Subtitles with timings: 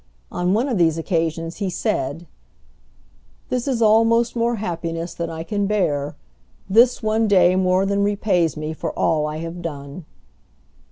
[0.31, 2.25] On one of these occasions he said:
[3.49, 6.15] "This is almost more happiness than I can bear.
[6.67, 10.05] This one day more than repays me for all I have done."